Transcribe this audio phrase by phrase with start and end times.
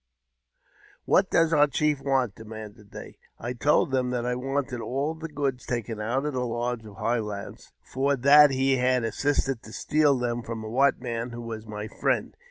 [1.05, 3.19] "What does our chief want?" demanded they.
[3.37, 6.95] I told them that I wanted all the goods taken out of the lodge of
[6.95, 11.41] High Lance, for that he had assisted to steal them from a white man, who
[11.43, 12.35] was my friend.